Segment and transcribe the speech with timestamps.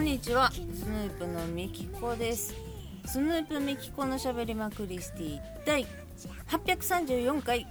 [0.00, 0.50] こんにちは。
[0.50, 2.54] スヌープのみきこです。
[3.04, 5.86] スヌープみきこのしゃべりまクリスティ第
[6.48, 7.66] 834回。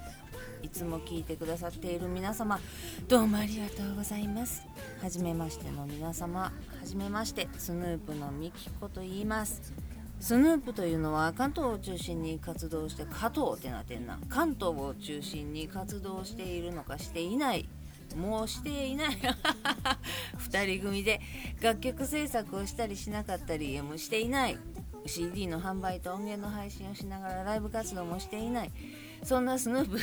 [0.62, 2.60] いつも聞いてくださっている皆様
[3.08, 4.62] どうもありがとうございます。
[5.02, 6.52] はじめましての皆様は
[6.86, 9.74] じめましてスヌープのみきこと言います。
[10.20, 14.20] スヌープというのは関東を中心に活動して加藤ってなってんな。
[14.30, 17.68] 関東を中心に活動しているのかしていない。
[18.16, 19.18] もうしていない。
[20.38, 21.22] 2人組で
[21.62, 24.58] 楽曲制作をしたりしなかったりもしていない。
[25.06, 28.72] CD の販売と音源の配信をしながらライブ活動もしていない。
[29.24, 30.00] そんなスヌープ。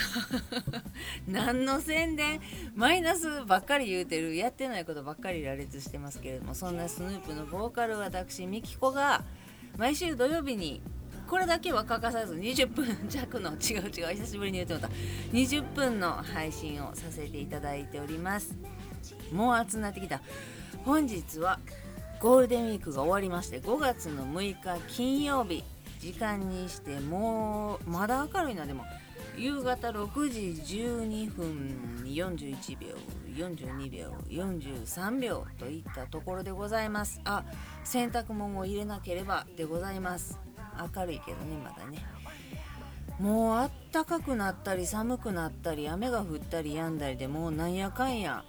[1.28, 2.40] 何の宣伝？
[2.74, 4.36] マイナスばっかり言うてる。
[4.36, 6.54] やってないことばっかり羅列してますけれども。
[6.54, 9.24] そんなスヌープのボーカル私ミキコが
[9.76, 10.82] 毎週土曜日に
[11.28, 14.88] これだけは欠かさず20分弱の 違う違う久しぶりに言ってもた。
[15.32, 18.54] 20分の配信をさせていただいております。
[19.32, 20.20] もう暑くなってきた。
[20.84, 21.58] 本日は
[22.20, 25.64] ゴールデンウィークが終わりまして5月の6日金曜日。
[25.98, 28.84] 時間にしてもうまだ明るいなでも。
[29.36, 32.96] 夕方6時12分41秒
[33.34, 37.20] 42秒43秒といったところでございます。
[37.24, 37.44] あ
[37.84, 40.45] 洗濯物を入れなければでございます。
[40.94, 42.04] 明るいけどねまだね。
[43.18, 48.44] もうあったかくなったり寒くなったり雨が降ったり止んだりでもうなんやかんや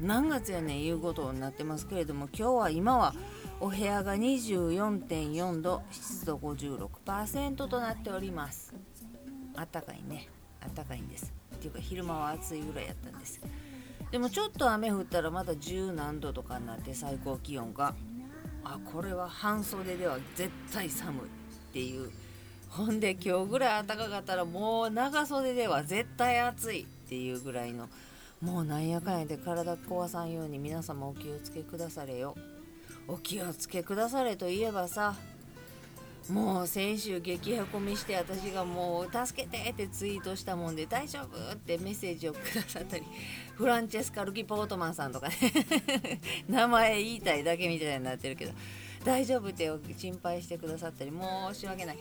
[0.00, 3.14] 何月やねんいうことになってますけれども今日は今は
[3.60, 8.72] お部屋が24.4度湿度56%となっております。
[9.56, 10.28] あったかいね。
[10.62, 11.32] あったかいんです。
[11.56, 13.40] っていうか昼間は暑いぐらいやったんです。
[14.10, 17.94] でもちょっと雨降ったらまた10何度とかになって最高気温が。
[18.64, 21.47] あこれは半袖では絶対寒い。
[21.68, 22.10] っていう。
[22.70, 27.88] ほんで今日ぐらい暖かかったらもう長袖では絶対暑いっていうぐらいの。
[28.40, 32.36] もうなんやかんやで体壊さんように皆様お気をつけくだされよ。
[33.08, 35.14] お気をつけくだされといえばさ
[36.30, 43.04] もう先週激へこみして私がもう助けてってツイートしたもんで大丈夫ってメッセージをくださったり
[43.54, 45.34] フランチェスカ・ルキ・ポートマンさんとかね
[46.46, 48.52] 名前言いたいだけみたいになってるけど。
[49.04, 51.98] 大丈夫って心配してくださったり申し訳ない。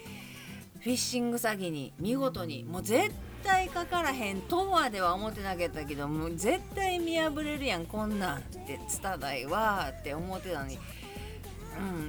[0.80, 3.12] フィッシング詐欺に見事にもう絶
[3.44, 10.78] 対かからへんとまでは思ってなかったけどもう絶対見破れるやんこんなんってツタ代はって思ってたのに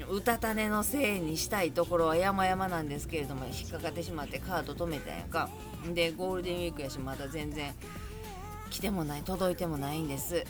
[0.08, 5.50] うん、うたた寝のせいにしたいところは山々なんですけれども引っかかってしまってカード止めたんやんか。
[5.92, 7.74] でゴールデンウィークやしまだ全然
[8.70, 10.44] 来てもない届いてもないんです。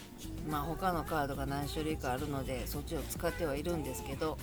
[0.49, 4.39] まあ他のカードが何種類かあるのでそっちを使ってはいるんですけど。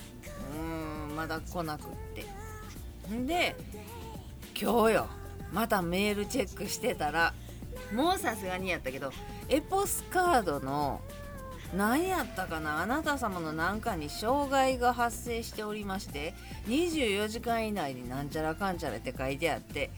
[0.54, 3.14] うーんまだ来なくって。
[3.14, 3.56] んで
[4.60, 5.06] 今日よ。
[5.52, 7.32] またメールチェックしてたら
[7.94, 9.12] もうさすがにやったけど
[9.48, 11.00] エポスカードの
[11.76, 16.34] 何やったかなあなた様の何かに障害が発生しておりまして
[16.68, 19.90] 24時間以内になんちゃらかんちゃらって書いてあって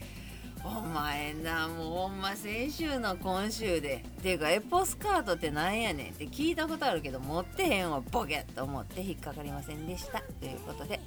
[0.63, 4.03] お前なもうほんま先週の今週で。
[4.21, 6.11] ていうかエポスカートってなんやねん。
[6.11, 10.21] って聞いたことあるけど持ってへんわボケと思って引っかかりませんでした。
[10.39, 10.99] ということで。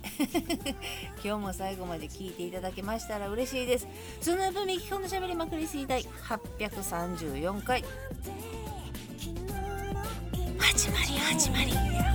[1.22, 3.86] 今日も最後まで聞いていただけましたら嬉しいです。
[4.20, 7.84] スヌープミキコのしゃべりまくり水第834回
[10.58, 12.11] 始まり始まり。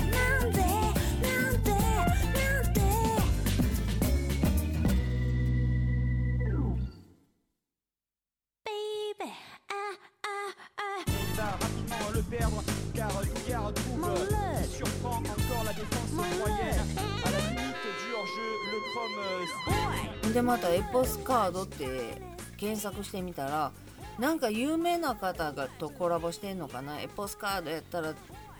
[20.97, 22.19] ポスカードって
[22.57, 23.71] 検索してみたら
[24.17, 26.99] なんか有名な方がとコラボしてんのかな？
[26.99, 28.15] エポスカードやったら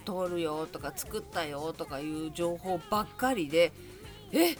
[0.06, 3.74] 通るよとか作ったよとかいう情報ばっかりで
[4.32, 4.56] え？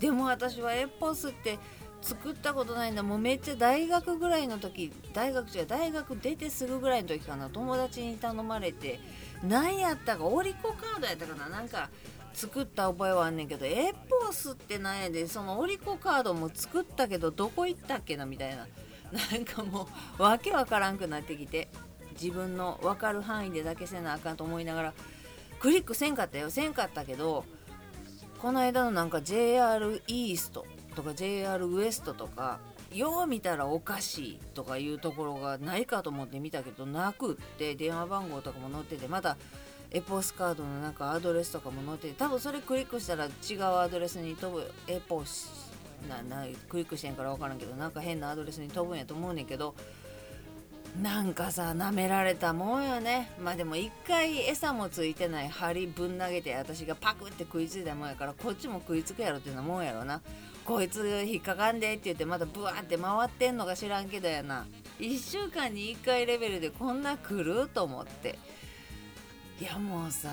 [0.00, 1.58] でも私はエポスって
[2.02, 3.02] 作ったことないんだ。
[3.02, 7.48] もうめっちゃ大学ぐらいの時大学違う大学出てすぐぐらいの時かな。
[7.48, 9.00] 友達に頼まれて
[9.42, 11.48] 何やったかオリコカードやったかな？
[11.48, 11.88] なんか
[12.34, 18.66] 作った覚えはあんねんけどエポスってなんやでそのオリコカードも作ったけどどこ行ったっけなみたいな。
[19.32, 19.88] なんかも
[20.18, 21.68] うわけわからんくなってきて
[22.12, 24.94] 自分の分かる範囲でだけせなあかんと思いながら
[25.60, 26.50] クリックせんかったよ。
[26.50, 27.44] せんかったけど
[28.40, 32.58] この間のなんか JR イーストとか JR ウエストとか
[32.92, 39.36] よう見たらおかしいとかいうところがないかと思って見たけどなくって電話番号とかも載っててまた
[39.94, 45.70] エポスカードのなんかアドレスとかも載ってて多分それクリックしたら違うアドレスに飛ぶエポス
[46.08, 49.74] ななクリックしてんから分からんけどなんか変なアドレスに飛ぶんやと思うねんけど
[51.00, 53.30] なんかさ舐められたもんよね。
[53.40, 60.20] まあでも一回餌もついてない針ぶん投げて私がパクって食いついたもんやからこっちも食いつくやろっていうのもんやろな。
[60.66, 64.66] こいつ引っかかんでって言ってまたブワーって回ってんのか知らんけどやな。
[64.98, 67.68] 1週間に1回レベルでこんな来る？
[67.68, 68.38] と思って。
[69.60, 70.28] いやもうさ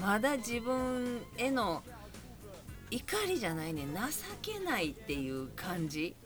[0.00, 1.82] まだ自分への
[2.90, 3.86] 怒りじゃないね
[4.42, 6.16] 情けないっていう感じ。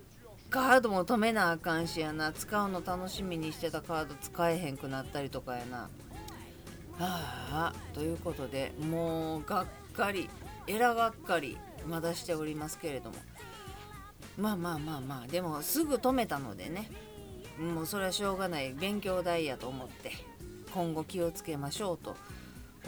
[0.50, 2.32] カードも止めなあかんしやな。
[2.32, 5.78] 使うの楽しみにしてたカード使えへんくなったりとかやな。
[5.78, 5.88] は
[7.00, 10.30] あということでもうがっかり
[10.68, 11.58] えらがっかり
[11.88, 13.16] まだしておりますけれども。
[14.38, 16.90] まあまあまあまあでもすぐ止めたのでね。
[17.58, 18.72] もうそれはしょうがない。
[18.72, 20.12] 勉強代やと思って。
[20.74, 22.16] 今後気をつけましょうと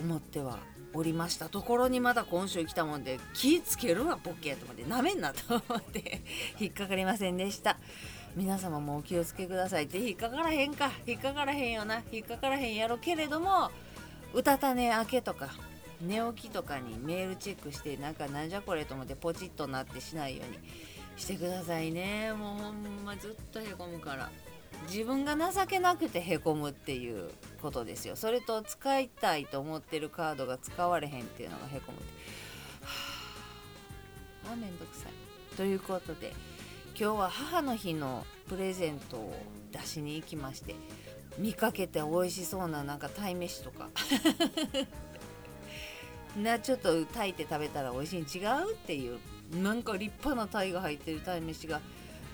[0.00, 0.58] 思っては
[0.92, 6.22] おりましたところにまた今週来たもんで気ぃつけるわボケと思ってなめんなと思って
[6.58, 7.78] 引っかかりませんでした。
[8.34, 9.84] 皆様もお気をつけください。
[9.84, 10.90] って引っかからへんか。
[11.06, 12.02] 引っかからへんよな。
[12.12, 13.70] 引っかからへんやろけれども
[14.34, 15.50] うたた寝明けとか
[16.00, 20.58] 寝起きとかにメールチェックしてなんかなんじゃこれと思ってポチッとなってしないように
[21.16, 22.32] してくださいね。
[22.32, 24.28] もうほんまずっとへこむから。
[24.88, 27.30] 自分が情けなくてへこむっていう
[27.60, 28.16] ことですよ。
[28.16, 32.06] それと使いたいと思ってるカードが使われへんっていうのがへこむって。
[32.82, 32.90] は
[34.50, 35.56] ああめんどくさい。
[35.56, 36.32] ということで
[36.98, 39.34] 今日は母の日のプレゼントを
[39.72, 40.74] 出しに行きまして
[41.38, 43.88] 見かけて美味しそうななんか鯛めしとか。
[46.36, 49.18] なちょっと炊いて食べたら美味しいに違うっていう。
[49.62, 51.80] なんか立派な鯛が入ってる鯛めしが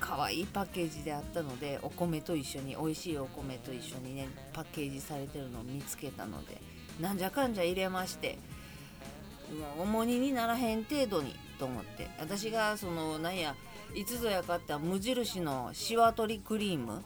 [0.03, 6.61] 可愛いパッケージであったのでお米と一緒に美味しいお米と一緒にねパッケージされてるのを見つけたので
[7.01, 8.37] なんじゃかんじゃ入れまして
[9.79, 13.55] 重荷にならへん程度にと思って私がそのなんや
[13.95, 17.05] いつぞやかった無印のシワ取りクリーム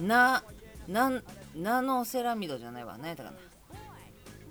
[0.00, 0.44] な
[0.86, 1.22] なん
[1.56, 3.36] ナノセラミドじゃないわ何やったかな。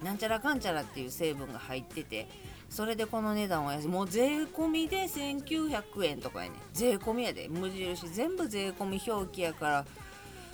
[0.03, 2.27] なんちゃらかんちゃらっていう成分が入ってて
[2.69, 3.87] それでこの値段は安い。
[3.87, 6.55] もう税込みで1900円とかやね。
[6.73, 7.47] 税込みやで。
[7.49, 8.07] 無印。
[8.09, 9.85] 全部税込み表記やから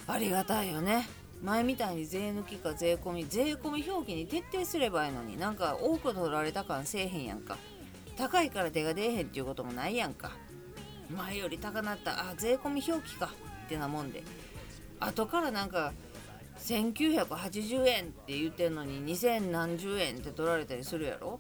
[0.08, 1.08] ありがたいよね。
[1.44, 3.26] 前みたいに税抜きか税込み。
[3.26, 7.58] 税込み表記に徹底すればいいのになんか多く取られた感せえへんやんか。
[8.16, 10.32] 高いから手が出えへんっていうこともないやんか。
[11.10, 13.30] 前より高なったあ税込み表記か。
[13.66, 14.24] ってなもんで。
[15.00, 15.92] 後からなんか
[16.60, 21.40] 1980円って言ってんのに2000何十円って取られたりするやろ。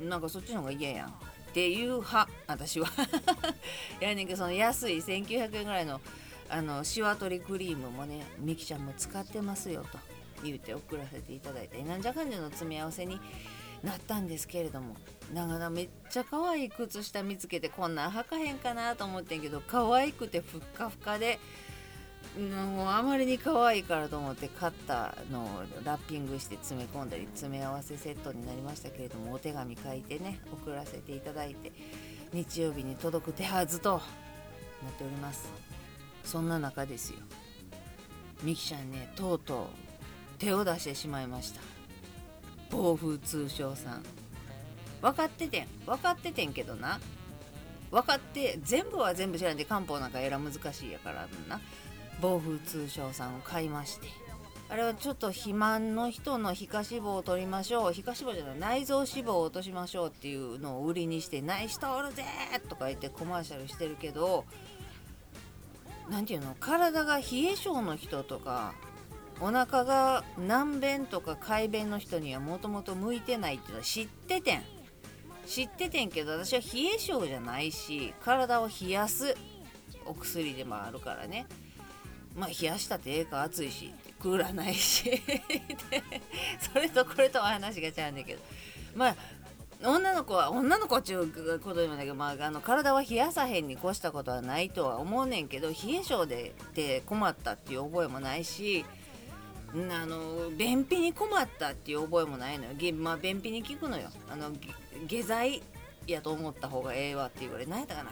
[0.00, 1.08] なんかそっちの方が嫌やん。
[1.08, 2.88] っていう派私は。
[4.00, 6.00] やねんけどその安い1900円ぐらいの
[6.48, 9.98] あのシワ取りクリームもねみきちゃんも使ってますよと
[10.42, 13.20] 言って送らせていただいてなんじゃかんじゃの詰め合わせに
[13.84, 14.96] なったんですけれども
[15.32, 21.38] だからめっちゃ可愛い靴下見つけてこんなん履かへんかなと思ってんけど可愛くてふっかふかで
[22.38, 31.72] もうあまりに可愛いからと思って買ったのラッピングして詰め込んだり詰め合わせセットになりましたけれどもお手紙書いてね送らせていただいて
[32.32, 34.00] 日曜日に届く手はずとなっ
[34.96, 35.52] ております
[36.22, 37.18] そんな中ですよ
[38.42, 39.66] みきちゃんねとうとう
[40.38, 41.60] 手を出してしまいました。
[42.70, 44.02] 暴風通商さん
[45.02, 47.00] 分かっててん分かっててんけどな
[47.90, 51.60] 分かって全部は全部知らんで漢方なんかえら難しいやからな。
[52.20, 54.08] 暴風通商さんを買いまして。
[54.68, 57.92] あれはちょっと肥満の人の皮下脂肪を取りましょう。
[57.92, 58.58] 皮下脂肪じゃない。
[58.80, 62.22] 内臓脂肪を落としましょうっていうのを売りにして「内視通るぜ!」
[62.68, 64.44] とか言ってコマーシャルしてるけど
[66.08, 66.54] 何ていうの？
[66.60, 68.74] 体が冷え性の人とか
[69.40, 74.62] お腹が軟便とか快便の人にはもともと向いてないっていうのは知っててん。
[75.48, 79.34] 知っててんけど私は冷え性じゃないし体を冷やす
[80.06, 81.46] お薬でもあるからね。
[82.36, 85.10] まあ冷やしたってええか暑いしクーラーないし
[86.72, 88.40] それとこれとは話が違うんだけど。
[88.94, 89.16] まあ
[89.82, 98.84] 女の子は女の子っちゅうことでもないけど、まあ、あの体は冷やさへんに越したことはないとは思うねんけど冷え性でで困ったっていう覚えもないし
[99.72, 104.08] あの便秘に困ったっていう覚えもないのよ、まあ、便秘に効くのよ。
[104.30, 104.50] あの
[105.06, 105.62] 下剤
[106.06, 107.68] やと思った方がええわっていうぐらい。
[107.68, 108.10] 何やったかな。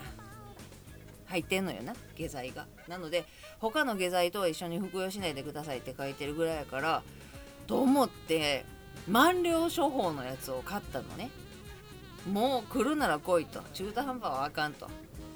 [1.28, 2.66] 入ってんのよな下剤が。
[2.88, 3.25] なので
[3.61, 7.02] 他の下剤とは一緒に服用しないでくださいって書いてるぐらいやから
[7.66, 8.64] と思って
[9.06, 11.30] 満了処方のやつを買ったのね。
[12.30, 13.62] もう来るなら来いと。
[13.73, 14.88] 中途半端はあかんと。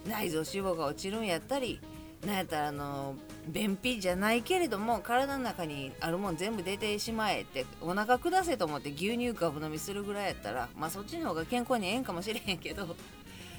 [0.07, 1.81] 内臓脂肪が落ちるんやったり
[2.27, 3.17] なんやったらあの
[3.49, 12.95] 便秘じゃないけれども体の中にあるもん全部出てしまえってお腹下せと思って牛乳ガブ飲みするぐらいやったらまあそっちの方が健康にええんかもしれへんけど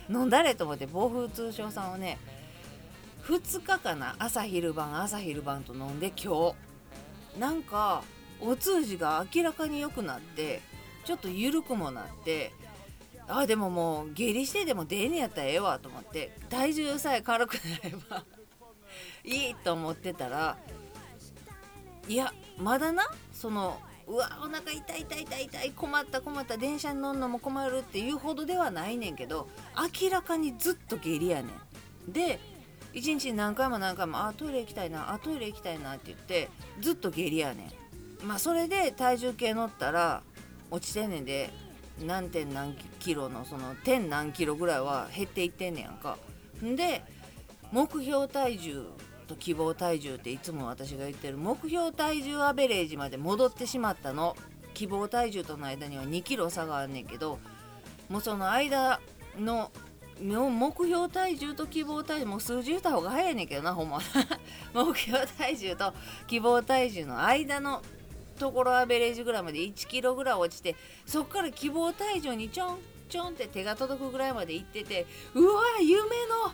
[0.10, 2.18] 飲んだれと思って暴風通商さんをね
[3.26, 6.74] 2日かな朝昼晩朝昼晩と飲んで今日。
[7.40, 8.04] なんか
[8.40, 10.62] お通じが明らかに良くなって
[11.06, 12.52] ちょっと緩くもなって
[13.28, 18.24] あでももう下痢してでも出んねやったらええわと思って体重さえ軽くなれば
[19.24, 20.58] いいと思ってたら
[22.08, 25.72] いやまだなそのうわお腹痛い痛い痛い痛い。
[25.72, 26.58] 困った困った。
[26.58, 29.48] 電車に乗るのも困るっていうほどではないねんけど
[30.02, 31.50] 明らかにずっと下痢やね
[32.08, 32.12] ん。
[32.12, 32.40] で
[32.94, 37.72] 一日に何回も何回もあトイレ行きたいなあトイレ行きたいなって言ってずっと下痢やね
[38.24, 38.28] ん。
[38.28, 40.22] まあそれで体重計乗ったら
[40.70, 41.50] 落ちてんねんで
[42.06, 46.18] 何点何キロのその点何キロぐらいは減っていってんねやんか。
[46.64, 47.04] んで
[47.72, 48.86] 目標体重
[49.24, 54.36] と希望体重っていつも私が言ってる目標体重アベレージまで戻ってしまったの。
[54.74, 57.40] 希望体重との間には2キロ差があんねんけど
[58.10, 59.00] もうその間
[59.40, 59.72] の
[60.20, 64.00] 目標体重と希望体重もう数字言った方が早いねんけどなほんま。
[64.74, 65.94] 目標体重と
[66.28, 67.82] 希望体重の間の
[68.40, 70.76] ところアベレージぐらいまで1キロぐらい落ちて
[71.06, 76.54] そっから希望体重にちょんちょんって手が届くぐらいまで行っててうわ夢のっ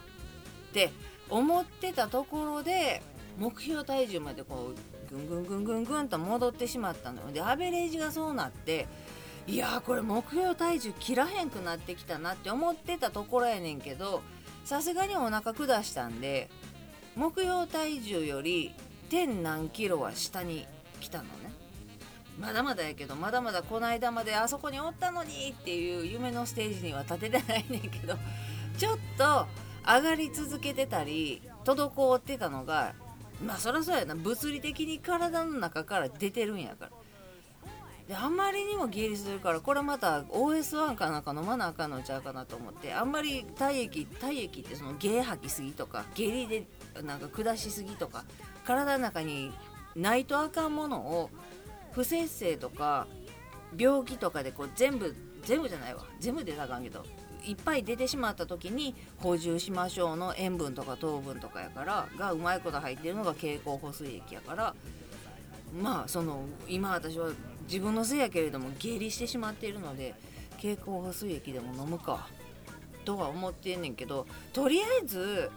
[0.74, 0.92] て
[1.30, 3.02] 思ってたところで
[3.38, 4.74] 目標体重までこ
[5.12, 8.88] うぐんぐんぐんぐんぐんと戻ってしまったのでアベレージがそうなって
[9.48, 14.22] いやこれ目標体重切らへんくなってきたなって思ってたところやねんけど
[14.66, 16.50] さすがにお腹下したんで
[17.16, 18.74] 目標体重より
[19.10, 20.68] 点何キロは下に
[21.00, 21.30] 来たのね。
[22.40, 28.16] まだまだやけどまだまだこの間まであそこにおったのにっていう夢のステージには立ててないねんけど
[28.78, 29.46] ちょっと
[29.86, 32.94] 上がり続けてたり滞ってたのが
[33.46, 34.16] まあそりゃそうやな。
[34.16, 36.92] 物理的に体の中から出てるんやから。
[38.10, 46.68] であんまりにも下痢するからこれまた OS1 かなんか飲まなあかんのちゃうかなと思ってあんまり体液体液ってその下吐きすぎとか下痢で
[47.04, 48.26] なんか下しすぎとか
[48.66, 49.52] 体の中に
[49.96, 51.30] ないとあかんものを
[51.92, 53.06] 不摂生とか
[53.78, 56.04] 病気とかでこう全部全部じゃないわ。
[56.20, 57.06] 全部出たらあかんけど
[57.50, 64.76] いっぱい出てしまった時に補充しましょうの塩分とか糖分とかやからがうまいこと入ってるのが経口補水液やから
[65.82, 67.30] まあその今私は
[67.64, 70.14] 自分のせいやけれども下痢してしまっているので
[70.58, 72.28] 経口補水液でも飲むか
[73.06, 75.50] とは思ってんねんけどとりあえず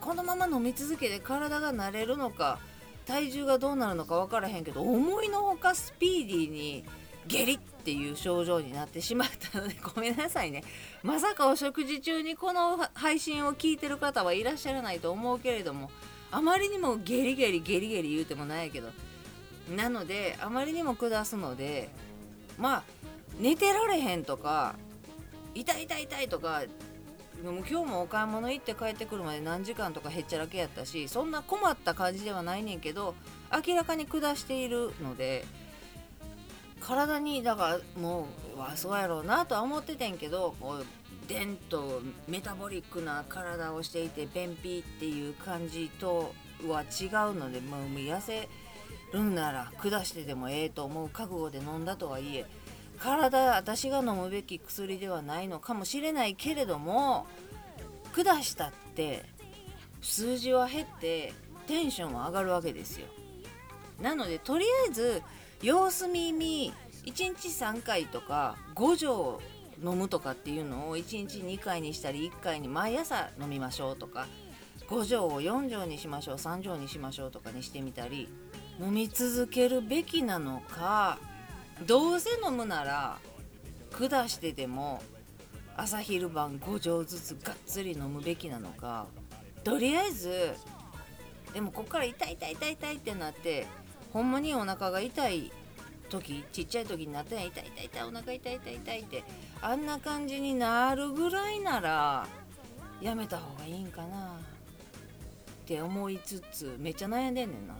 [0.00, 2.58] このまま飲み続けて体が慣れるのか
[3.06, 6.84] 体重がどうなるのか分からへんけど思いのほかスピーディーに
[7.26, 10.64] 下痢っていう症状になってしまったので ごめんなさいね。
[11.02, 15.90] まさかお食事中にこの配信を聞いてる方はいらっしゃらないと思うけれども
[16.30, 18.88] あまりにもゲリゲリゲリゲリ言うてもないけど
[19.76, 21.88] なのであまりにも下すので
[22.58, 22.82] まあ
[23.38, 24.76] 寝てられへんとか
[25.54, 26.62] 痛い痛い痛いとか
[27.42, 33.14] でも今日もお買い物行って帰ってくるまで何時間とかへっちゃらけやったしそんな困った感じではないねんけど
[33.66, 35.44] 明らかに下しているので
[36.86, 46.34] 体にだからもうわそうやろうなとは思っててんけどこうでんとメタボリックな体をしていて便秘っていう感じと
[46.68, 48.48] は違うのでまもう痩せ
[49.12, 52.44] るんなら下してでもええと思う覚悟で飲んだとはいえ
[52.98, 57.26] 体私が飲むべき薬ではないのかもしれないけれども
[58.14, 59.24] 下したって
[60.02, 61.32] 数字は減って
[61.66, 63.06] テンションは上がるわけですよ。
[64.02, 65.22] なのでとりあえず
[65.62, 66.72] 様子見に
[67.04, 69.40] 1日3回とか5錠
[69.82, 74.26] 飲むとかっていうのを1日2回にしたり1回に毎朝飲みましょうとか
[74.88, 78.28] 5錠を4錠にしましょう3錠にしましょうとかにしてみたり
[78.80, 81.18] 飲み続けるべきなのか
[81.86, 83.18] どうせ飲むなら
[83.92, 85.02] 下してでも
[85.76, 89.06] 朝昼晩5錠ずつがっつり飲むべきなのか
[89.64, 90.54] とりあえず
[91.52, 93.66] でもこっから痛い痛い痛い痛いってなって
[94.14, 95.50] ほんまにお腹が痛い
[96.08, 99.24] 時ちっちゃい時になったやん痛い痛い痛いお腹痛い痛い痛いって
[99.60, 102.26] あんな感じになるぐらいなら
[103.00, 107.74] やめた方がいいんかなって思いつつめっちゃ悩んでんねんな。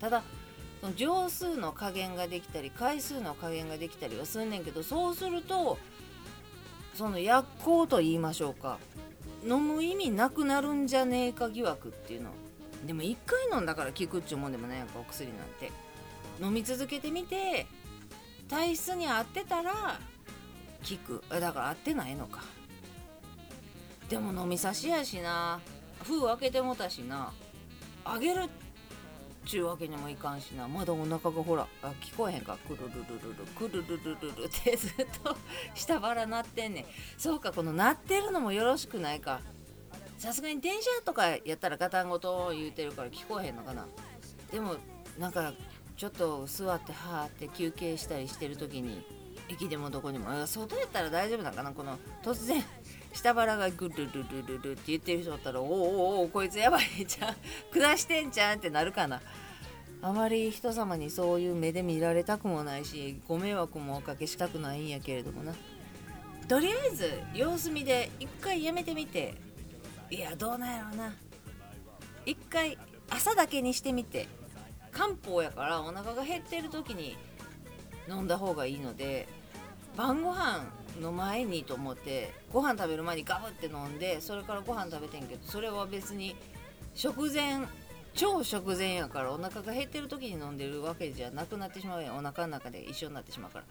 [0.00, 0.24] ただ
[0.80, 5.78] その錠数の加減ができたり回数の加減ができたりはすんねんけどそうすると
[6.94, 8.78] その薬効と言いましょうか
[9.46, 12.30] 飲む意味なくなるんじゃねえか疑惑っていうの。
[12.84, 15.70] でも1回飲んだから効くっちゅうもんでもないやんかお薬なんて。
[16.40, 17.66] 飲み続けてみて
[18.48, 21.22] 体質に合ってたら効く。
[21.28, 22.42] だから合ってないのか。
[24.08, 25.60] でも飲み差しやしな。
[26.02, 27.32] 封開けてもたしな。
[28.04, 28.48] あげるっ
[29.46, 30.66] ちゅうわけにもいかんしな。
[30.66, 32.58] まだお腹がほらあ聞こえへんか。
[32.66, 34.90] くるるるるるくるるるるるってずっ
[35.22, 35.36] と
[35.74, 36.84] 下腹鳴ってんねん。
[37.16, 39.40] そうかこの鳴ってるのもよろしくないか。
[40.22, 43.88] さすがに電車とかやったらガタンゴトン言うてるから聞こえへんのかな。
[44.52, 44.76] でも
[45.18, 45.52] なんか
[45.96, 49.04] ちょっと座ってはーって休憩したりしてる時に
[49.48, 51.72] 駅でもどこにも外やったら大丈夫なんかな。
[51.72, 52.62] この突然
[53.12, 57.36] 下腹がグルルルルルって言ってる人だったらおおおおこいつやばいじゃん。
[57.72, 59.20] 下してんじゃんってなるかな。
[60.02, 65.52] あまり人様にそういう目で見られたくもないしご迷惑もおかけしたくないんやけれどもな。
[66.46, 69.34] とりあえず様子見で一回やめてみて
[70.12, 71.14] いやどうなんやろうな。
[72.26, 72.76] 一回
[73.08, 74.28] 朝だけにしてみて。
[74.92, 77.16] 漢方やからお腹が減ってる時に
[78.06, 79.26] 飲んだ方がいいので
[79.96, 80.66] 晩ご飯
[81.00, 86.36] の前にと思ってご飯食べる前にガブって飲んでそれからご飯食べてんけどそれは別に
[86.92, 87.60] 食前
[88.12, 92.18] 超食前やからお腹が減ってる時に飲んでるわけじゃなくなってしまうやん。
[92.18, 93.64] お腹の中で一緒になってしまうから。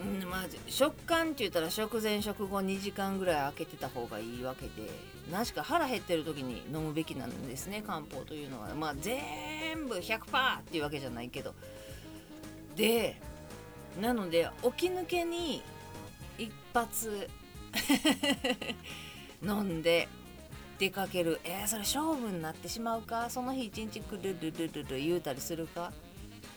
[0.00, 4.88] うんまあ、食感って言ったら食前食後2時間ぐらい空けてた方がいいわけで
[5.32, 8.74] なしか腹減ってる時に飲むべきなんですね漢方というのは。
[8.74, 11.54] まあ全部100%っていうわけじゃないけど。
[12.76, 13.20] で
[14.00, 15.62] なので起き抜けに
[16.38, 17.28] 一発
[19.42, 20.08] 飲んで
[20.78, 21.40] 出かける。
[21.42, 23.28] えー、それ勝負になってしまうか？
[23.30, 25.92] その日一日くるるるるる言うたりするか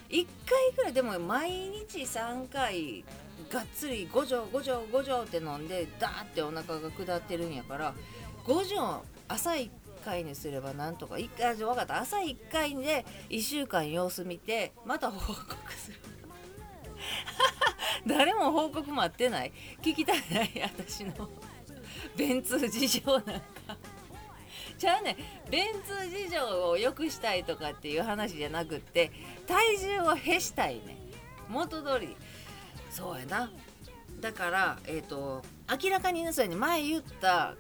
[0.10, 3.04] ？1回ぐらいでも毎日3回
[3.50, 7.94] がっつり5錠5錠5錠って飲んでダーってお腹が下ってるんやから
[8.46, 9.70] 5錠朝1
[10.04, 12.00] 回にすればなんとか1回分かった。
[12.00, 16.00] 朝1回で1週間様子見てまた報告する。
[18.06, 19.52] 誰も報告待ってない。
[19.82, 21.30] 聞きたいない私の。
[22.18, 23.42] 便通事情なんか。
[24.78, 25.16] ちゃうね。
[25.50, 29.12] 便通事情を良くしたいとかっていう話じゃなくって
[29.48, 30.98] 体重を減したいね。
[31.48, 32.16] 元通り。
[32.92, 33.52] そうやな。
[34.20, 35.42] だからえっ、と
[35.84, 37.56] 明らかにねそうやね前言った、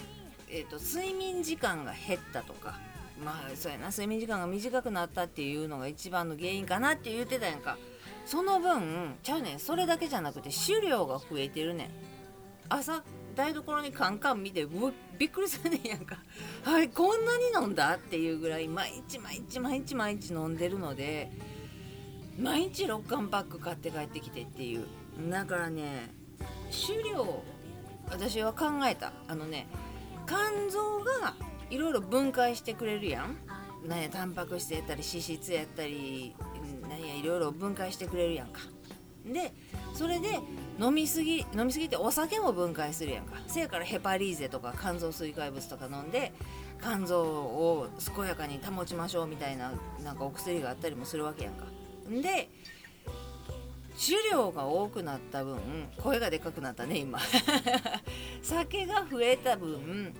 [0.47, 2.75] えー、と睡眠時間が減ったとか
[3.23, 7.77] まあそうやな睡眠時間が短くなったっていうのが一番の原因かなって言ってたやんか。
[8.23, 11.89] その分ちゃうねんそれだけじゃなくて酒量が増えてるねん。
[12.69, 13.03] 朝
[13.35, 14.65] 台所にカンカン見て
[15.17, 16.17] びっくりするねんやんか。
[16.63, 21.31] はいこんなに飲んだっていうぐらい毎日毎日毎日毎日飲んでるので
[22.39, 24.85] 毎日6缶パック買って帰ってきてっていう。
[25.29, 26.09] だからね
[26.69, 27.43] 酒量
[28.09, 29.13] 私は考えた。
[29.27, 29.67] あのね
[30.27, 31.35] 肝臓が
[31.69, 33.37] いろいろ分解してくれるやん。
[33.87, 36.35] なんやタンパク質やったり脂質やったり
[36.81, 38.59] うんなんやいろいろ分解してくれるやんか。
[39.25, 39.53] で
[39.93, 40.39] それで
[40.79, 43.35] 飲みすぎ飲みすぎてお酒も分解するやんか。
[43.47, 46.33] せやからヘパリーゼとか肝臓水解物とか飲んで
[46.81, 51.65] 肝臓を健やかに保ちましょうみたいななんかお薬があったりもするわけやんか。
[52.09, 52.49] で
[54.03, 55.59] 酒量が多くなった分
[56.01, 57.19] 声がでかくなったね今
[58.41, 60.13] 酒が増えた分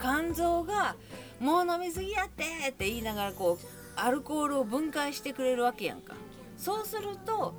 [0.00, 0.96] 肝臓が
[1.40, 3.66] 「もう飲みすぎやって!」って言いながらこう
[3.96, 6.14] アルコールを分解してくれるわけやんか
[6.58, 7.54] そうすると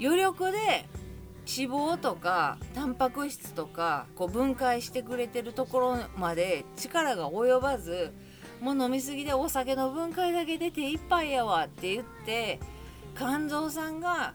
[0.00, 0.58] 余力で
[1.46, 8.12] 脂肪とかタンパク質とかこう分解してくれてるところまで力が及ばず
[8.60, 12.60] もう飲みすぎでお酒の分解だけで手一杯やわって言って
[13.16, 14.34] 肝臓さんが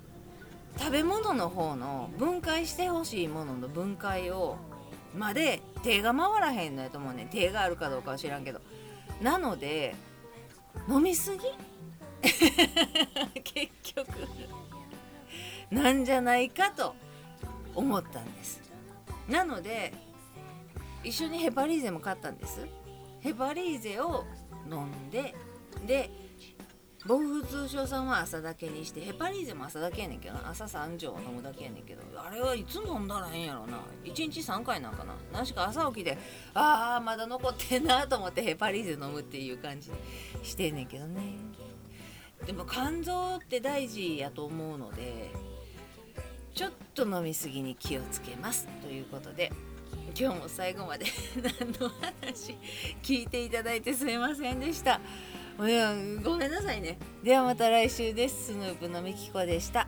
[0.78, 4.58] 食べ物の方の分解してほしいものの分解を
[5.16, 8.62] まで手が回らへんのやと思うね手があるかどうかは知らんけど。
[9.22, 9.96] なので
[10.90, 11.44] 飲みすぎ？
[13.44, 14.08] 結局。
[15.72, 16.96] なんじゃないかと
[17.74, 18.62] 思ったんです。
[19.28, 19.94] なので
[21.04, 22.68] 一緒にヘパリーゼも買ったんです。
[23.22, 24.26] ヘパリーゼを
[24.70, 25.34] 飲んで
[25.86, 26.10] で
[27.06, 33.80] 暴風通症さんは朝だけにしてヘパリーゼも朝だけやねんけど朝3錠飲むだけやねんけどあれはいつ飲んだらええんやろな。
[34.04, 35.14] 1日3回なんかな。
[35.32, 36.18] 何しか朝起きて
[36.56, 39.98] ああまだ残ってんなと思ってヘパリーゼ飲むっていう感じに
[40.44, 41.22] してんねんけどね。
[42.46, 45.32] でも肝臓って大事やと思うので
[46.54, 49.52] ちょっと飲みすぎに気をつけますということで
[50.20, 51.06] 今日も最後まで
[51.60, 52.56] 何の話
[53.02, 55.00] 聞いていただいてすいませんでした。
[55.58, 55.64] ご
[56.38, 56.98] めんなさいね。
[57.24, 58.48] ではまた来週です。
[58.48, 59.88] スヌープのみきこでした。